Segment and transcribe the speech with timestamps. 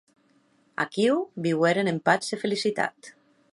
[0.85, 3.15] Aquiu viueren en patz e felicitat.